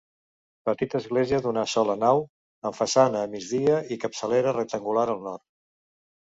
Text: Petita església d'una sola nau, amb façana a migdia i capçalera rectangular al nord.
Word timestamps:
Petita 0.67 0.95
església 0.99 1.41
d'una 1.43 1.65
sola 1.73 1.95
nau, 2.03 2.21
amb 2.69 2.79
façana 2.79 3.21
a 3.27 3.29
migdia 3.35 3.83
i 3.97 3.99
capçalera 4.05 4.55
rectangular 4.57 5.05
al 5.17 5.23
nord. 5.29 5.47